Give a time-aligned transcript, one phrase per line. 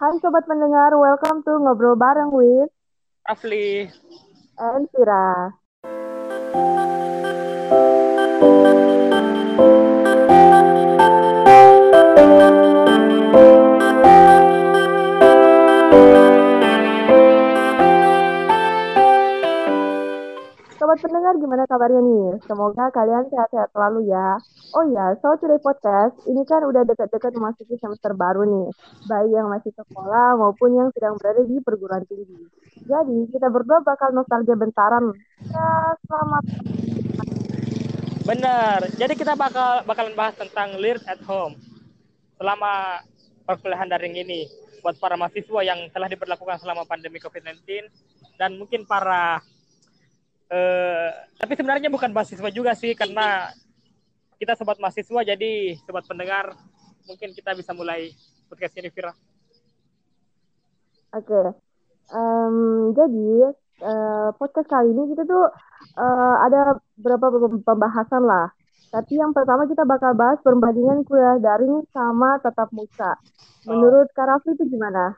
[0.00, 2.72] Hai sobat pendengar, welcome to Ngobrol Bareng with
[3.28, 3.92] Rafli
[4.56, 5.52] and Vira.
[21.10, 22.38] Pendengar, gimana kabarnya nih?
[22.46, 24.38] Semoga kalian sehat-sehat selalu ya.
[24.78, 28.70] Oh ya, so today podcast, ini kan udah dekat-dekat memasuki semester baru nih.
[29.10, 32.46] Baik yang masih sekolah maupun yang sedang berada di perguruan tinggi.
[32.86, 35.10] Jadi, kita berdua bakal nostalgia bentaran.
[35.50, 36.44] Ya, selamat.
[38.22, 38.78] Bener.
[38.94, 41.58] Jadi kita bakal bakalan bahas tentang learn at home
[42.38, 43.02] selama
[43.42, 44.46] perkuliahan daring ini
[44.86, 47.90] buat para mahasiswa yang telah diberlakukan selama pandemi COVID-19
[48.38, 49.42] dan mungkin para
[50.50, 53.48] eh, tapi sebenarnya bukan mahasiswa juga sih karena
[54.36, 56.52] kita sobat mahasiswa jadi sobat pendengar
[57.06, 58.12] mungkin kita bisa mulai
[58.50, 59.14] podcast ini Vira.
[61.10, 61.42] Oke.
[62.10, 62.56] Em,
[62.94, 65.46] jadi, eh, podcast kali ini kita tuh
[65.96, 68.52] eh, ada beberapa pem- pembahasan lah.
[68.90, 73.16] Tapi yang pertama kita bakal bahas perbandingan kuliah daring sama tatap muka.
[73.64, 75.14] Menurut Kak Raffi itu gimana?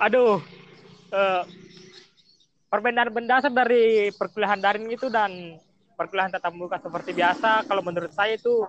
[0.00, 0.38] Aduh.
[1.14, 1.42] eh,
[2.76, 5.56] perbedaan mendasar dari perkuliahan daring itu dan
[5.96, 8.68] perkuliahan tatap muka seperti biasa kalau menurut saya itu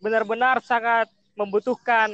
[0.00, 2.08] benar-benar sangat membutuhkan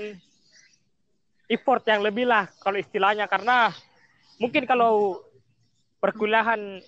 [1.47, 3.31] effort yang lebih lah kalau istilahnya.
[3.31, 3.71] Karena
[4.43, 5.23] mungkin kalau
[6.03, 6.83] perkuliahan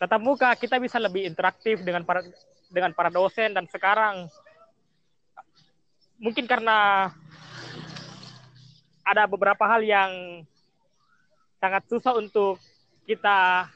[0.00, 2.24] tatap muka kita bisa lebih interaktif dengan para
[2.72, 4.24] dengan para dosen dan sekarang.
[6.16, 7.12] Mungkin karena
[9.04, 10.40] ada beberapa hal yang
[11.60, 12.56] sangat susah untuk
[13.04, 13.68] kita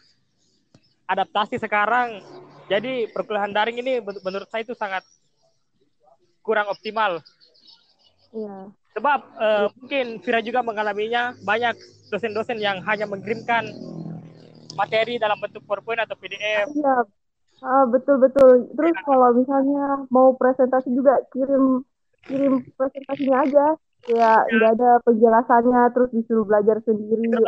[1.05, 2.25] adaptasi sekarang.
[2.67, 5.05] Jadi perkuliahan daring ini men- menurut saya itu sangat
[6.41, 7.21] kurang optimal.
[8.33, 8.73] Iya.
[8.97, 11.77] Sebab eh, mungkin Vira juga mengalaminya banyak
[12.09, 13.69] dosen-dosen yang hanya mengirimkan
[14.75, 16.67] materi dalam bentuk PowerPoint atau PDF.
[16.73, 17.05] Iya,
[17.65, 18.69] Ah, betul betul.
[18.77, 21.81] Terus kalau misalnya mau presentasi juga kirim
[22.29, 23.67] kirim presentasinya aja.
[24.05, 27.41] Ya nggak ada penjelasannya, terus disuruh belajar sendiri.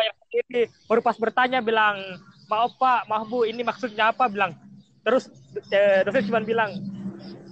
[0.88, 2.00] Baru pas bertanya bilang,
[2.48, 4.24] maaf Pak, maaf Bu, ini maksudnya apa?
[4.32, 4.56] Bilang.
[5.04, 5.28] Terus
[5.70, 6.72] eh, dosen cuma bilang,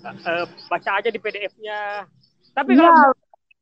[0.04, 2.08] "Eh, baca aja di PDF-nya.
[2.56, 3.12] Tapi kalau Iya,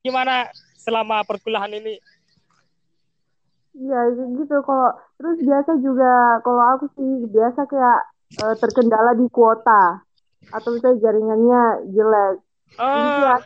[0.03, 0.35] gimana
[0.79, 1.99] selama perkuliahan ini?
[3.79, 4.55] iya kayak gitu.
[4.67, 4.89] Kalau
[5.19, 6.11] terus biasa juga
[6.45, 7.99] kalau aku sih biasa kayak
[8.43, 10.03] eh, terkendala di kuota
[10.53, 11.61] atau misalnya jaringannya
[11.95, 12.35] jelek.
[12.93, 13.41] Jadi Oh, kayak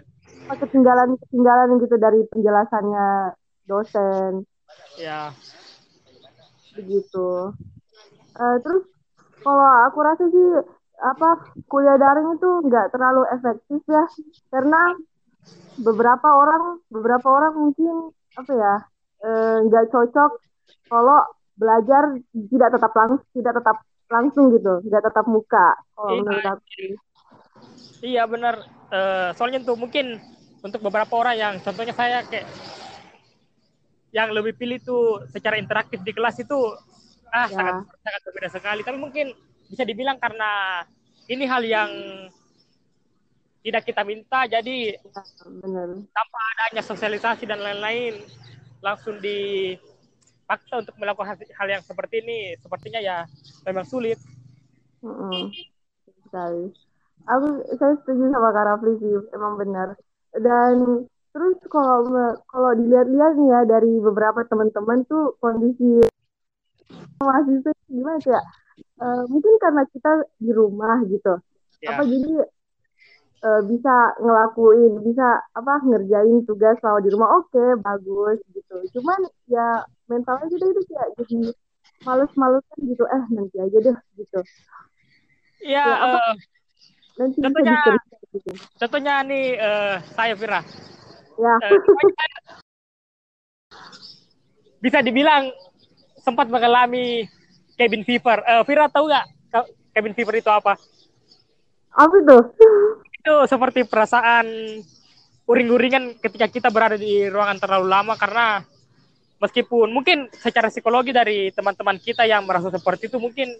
[0.46, 3.34] apa, ketinggalan-ketinggalan gitu dari penjelasannya
[3.66, 4.46] dosen.
[4.94, 5.34] ya.
[6.76, 7.50] begitu.
[8.36, 8.84] Eh, terus
[9.42, 10.48] kalau aku rasa sih
[10.96, 11.28] apa
[11.68, 14.04] kuliah daring itu nggak terlalu efektif ya
[14.48, 14.96] karena
[15.76, 18.74] beberapa orang beberapa orang mungkin apa ya
[19.24, 20.30] eh, nggak cocok
[20.88, 21.20] kalau
[21.56, 23.76] belajar tidak tetap langsung tidak tetap
[24.08, 26.20] langsung gitu nggak tetap muka kalau Iya.
[26.24, 26.64] menurut aku
[28.02, 28.54] Iya benar.
[28.86, 30.20] Eh, soalnya tuh mungkin
[30.62, 32.46] untuk beberapa orang yang contohnya saya kayak
[34.14, 36.56] yang lebih pilih tuh secara interaktif di kelas itu
[37.34, 37.56] ah Ya.
[37.58, 38.80] sangat sangat berbeda sekali.
[38.86, 39.26] Tapi mungkin
[39.66, 40.82] bisa dibilang karena
[41.26, 41.90] ini hal yang
[43.66, 44.94] tidak kita minta jadi
[45.58, 48.22] bener tanpa adanya sosialisasi dan lain-lain
[48.78, 53.26] langsung dipaksa untuk melakukan hal- yang seperti ini sepertinya ya
[53.66, 54.22] memang sulit.
[55.02, 55.50] Mm-mm.
[56.30, 56.70] sekali.
[57.26, 57.46] Aku
[57.78, 59.98] saya setuju sama Kak Rafli sih, emang benar.
[60.36, 61.04] Dan
[61.34, 62.06] terus kalau
[62.48, 66.06] kalau dilihat-lihat nih ya dari beberapa teman-teman tuh kondisi
[67.18, 68.42] mahasiswa gimana sih ya?
[68.96, 71.36] Eh, mungkin karena kita di rumah gitu.
[71.82, 71.92] Ya.
[71.92, 72.32] Apa jadi
[73.42, 78.76] eh, bisa ngelakuin, bisa apa ngerjain tugas kalau di rumah oke, bagus gitu.
[78.96, 79.20] Cuman
[79.50, 81.38] ya mentalnya kita itu kayak jadi
[82.06, 83.04] males-malesan gitu.
[83.10, 84.40] Eh, nanti aja deh gitu.
[85.64, 86.36] Ya, Ya, apa- eh,
[87.16, 87.96] Nanti Contohnya-
[88.28, 88.50] gitu.
[88.76, 90.60] contohnya nih eh, saya Vira.
[91.36, 91.54] Ya.
[91.64, 91.72] Eh,
[94.84, 95.48] bisa dibilang
[96.20, 97.24] sempat mengalami
[97.74, 98.38] cabin fever.
[98.44, 99.24] Eh, Vira tahu nggak
[99.92, 100.76] cabin fever itu apa?
[101.96, 102.38] Apa itu?
[103.26, 104.46] Itu seperti perasaan
[105.46, 108.62] uring-uringan ketika kita berada di ruangan terlalu lama karena
[109.42, 113.50] meskipun mungkin secara psikologi dari teman-teman kita yang merasa seperti itu mungkin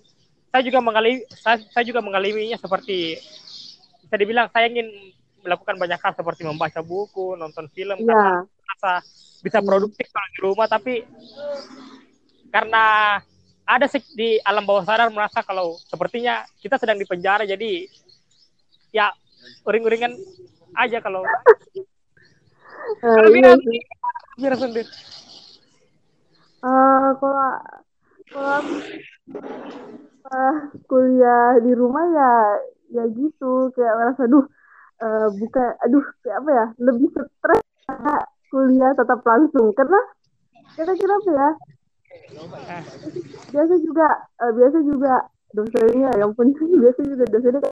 [0.55, 3.19] saya juga mengalami saya, saya juga mengalaminya seperti
[4.07, 4.87] bisa dibilang saya ingin
[5.43, 8.47] melakukan banyak hal seperti membaca buku, nonton film karena Ya.
[8.47, 8.93] merasa
[9.43, 10.95] bisa produktif kalau di rumah tapi
[12.51, 12.85] karena
[13.67, 17.87] ada sih di alam bawah sadar merasa kalau sepertinya kita sedang di penjara jadi
[18.95, 19.11] ya
[19.67, 20.15] uring-uringan
[20.75, 21.23] aja kalau
[23.03, 23.83] Uh, iya sih.
[24.39, 24.87] Biar sendiri.
[26.63, 27.51] Uh, kalau
[28.31, 28.59] kalau
[30.31, 30.57] uh,
[30.87, 32.33] kuliah di rumah ya
[32.91, 34.47] ya gitu kayak merasa aduh
[35.03, 37.65] uh, bukan aduh kayak apa ya lebih stres
[38.51, 39.75] kuliah tetap langsung.
[39.75, 40.01] Karena
[40.77, 41.51] kita kira apa ya
[43.53, 44.09] biasa juga
[44.43, 45.15] uh, biasa juga
[45.55, 46.51] dosennya yang pun
[46.83, 47.71] biasa juga dosennya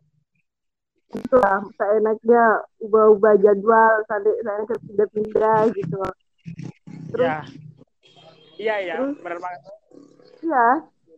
[1.14, 1.62] gitu lah
[1.94, 2.42] enaknya
[2.82, 6.00] ubah-ubah jadwal sampai saya pindah-pindah gitu.
[7.14, 7.38] Terus ya.
[8.58, 9.60] iya iya benar banget.
[10.42, 10.66] Iya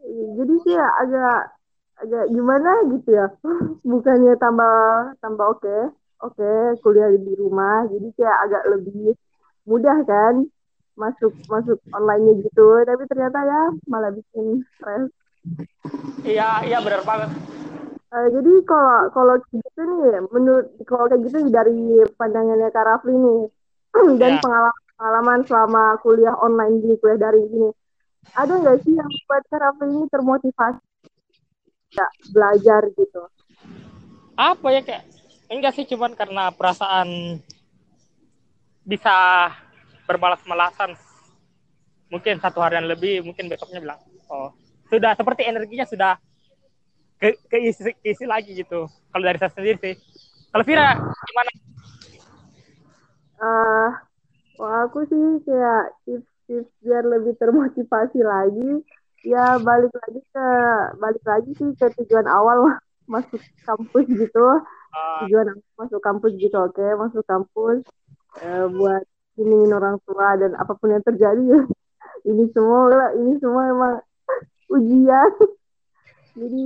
[0.07, 1.56] jadi sih ya agak
[1.97, 3.27] agak gimana gitu ya
[3.91, 4.77] bukannya tambah
[5.25, 5.81] tambah oke okay.
[6.21, 9.17] oke okay, kuliah di rumah jadi kayak agak lebih
[9.65, 10.45] mudah kan
[10.97, 15.13] masuk masuk online gitu tapi ternyata ya malah bikin stres
[16.25, 17.31] iya iya benar banget
[18.13, 23.43] uh, jadi kalau kalau gitu nih menurut kalau kayak gitu dari pandangannya Kak Rafli nih
[24.21, 24.43] dan yeah.
[24.43, 27.69] pengalaman pengalaman selama kuliah online di kuliah dari ini
[28.33, 30.86] ada nggak sih yang buat Kak Rafli ini termotivasi
[31.93, 33.23] ya, belajar gitu.
[34.37, 35.05] Apa ya kayak
[35.49, 37.41] enggak sih cuman karena perasaan
[38.87, 39.49] bisa
[40.07, 40.95] bermalas-malasan.
[42.07, 43.99] Mungkin satu harian lebih mungkin besoknya bilang
[44.31, 44.55] oh
[44.87, 46.15] sudah seperti energinya sudah
[47.19, 48.87] ke keisi keisi lagi gitu.
[48.87, 49.95] Kalau dari saya sendiri sih.
[50.53, 51.53] Kalau Vira gimana?
[53.37, 53.91] Uh,
[54.57, 58.81] wah aku sih kayak tips-tips biar lebih termotivasi lagi
[59.25, 60.47] ya balik lagi ke
[61.01, 62.75] balik lagi sih ke tujuan awal
[63.13, 64.47] masuk kampus gitu.
[64.97, 66.75] Uh, tujuan masuk kampus gitu oke.
[66.75, 66.91] Okay?
[66.99, 67.85] masuk kampus
[68.43, 69.05] uh, buat
[69.37, 71.43] ini orang tua dan apa pun yang terjadi.
[71.45, 71.61] Ya
[72.31, 73.95] ini semua lah ini semua emang
[74.77, 75.31] ujian.
[76.37, 76.61] Jadi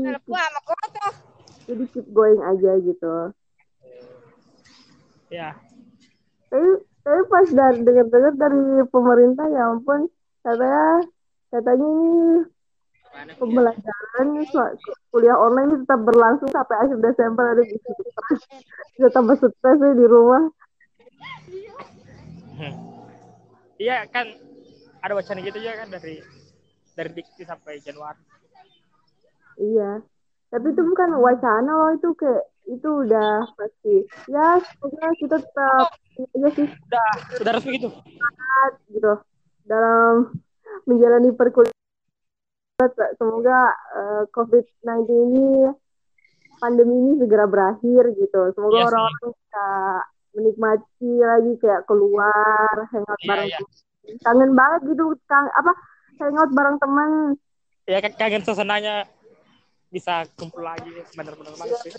[1.71, 3.15] jadi keep going aja gitu.
[5.31, 5.55] Ya.
[6.51, 10.11] Tapi tapi pas dari dengar dengar dari pemerintah ya ampun
[10.43, 11.07] katanya
[11.51, 14.27] katanya ini pembelajaran
[15.11, 17.89] kuliah online ini tetap berlangsung sampai akhir Desember ada gitu
[18.97, 20.43] tetap tambah stres di rumah.
[23.81, 24.29] Iya kan
[25.01, 26.21] ada wacana gitu ya kan dari
[26.93, 28.21] dari diksi sampai Januari.
[29.57, 30.05] Iya.
[30.53, 34.05] Tapi itu bukan wacana loh itu kayak itu udah pasti.
[34.29, 35.87] Ya semoga kita tetap
[36.37, 36.69] ya sih.
[36.69, 37.09] Udah
[37.41, 37.89] udah resmi gitu?
[38.93, 39.13] Gitu.
[39.65, 40.29] Dalam
[40.89, 41.79] menjalani perkuliahan
[43.21, 45.69] semoga uh, COVID-19 ini
[46.61, 48.41] pandemi ini segera berakhir gitu.
[48.53, 49.67] Semoga yes, iya orang-orang bisa
[50.31, 53.61] menikmati lagi kayak keluar, hangout yeah, bareng yeah.
[53.61, 54.17] teman.
[54.25, 55.73] Kangen banget gitu, kang apa
[56.21, 57.11] hangout bareng teman.
[57.89, 59.09] Ya kan kangen suasananya
[59.91, 61.93] bisa kumpul lagi, benar-benar banget sih.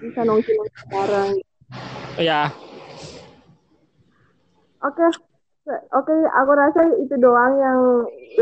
[0.00, 1.32] Bisa nongki-nongki bareng.
[2.16, 2.48] Iya.
[4.82, 5.31] Oke, okay.
[5.62, 7.80] Oke, okay, aku rasa itu doang yang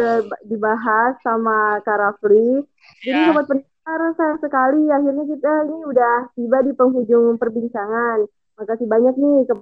[0.01, 2.65] uh, dibahas sama Kak Rafli.
[3.05, 3.29] Jadi yeah.
[3.29, 8.25] sobat pendengar, sayang sekali akhirnya kita ini udah tiba di penghujung perbincangan.
[8.57, 9.55] Makasih banyak nih ke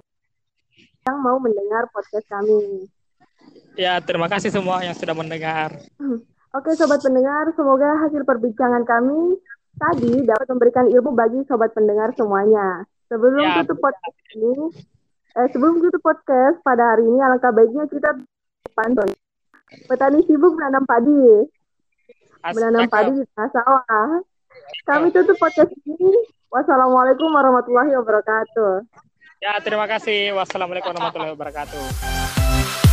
[1.11, 2.87] yang mau mendengar podcast kami.
[3.75, 5.75] Ya, terima kasih semua yang sudah mendengar.
[6.57, 9.35] Oke, sobat pendengar, semoga hasil perbincangan kami
[9.75, 12.87] tadi dapat memberikan ilmu bagi sobat pendengar semuanya.
[13.11, 14.71] Sebelum ya, tutup podcast ini,
[15.39, 18.11] Eh, sebelum tutup podcast pada hari ini, alangkah baiknya kita
[18.75, 19.07] pantun.
[19.87, 21.47] Petani sibuk menanam padi.
[22.43, 24.19] Menanam padi di tengah sawah.
[24.83, 26.11] Kami tutup podcast ini.
[26.51, 28.83] Wassalamualaikum warahmatullahi wabarakatuh.
[29.39, 30.35] Ya, terima kasih.
[30.35, 32.88] Wassalamualaikum warahmatullahi wabarakatuh.